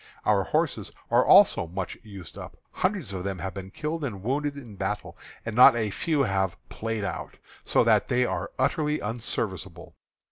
[0.25, 2.57] Our horses are also much used up.
[2.71, 6.57] Hundreds of them have been killed and wounded in battle, and not a few have
[6.69, 7.35] "played out,"
[7.65, 9.93] so that they are utterly unserviceable.